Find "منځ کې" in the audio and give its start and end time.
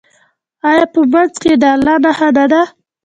1.11-1.49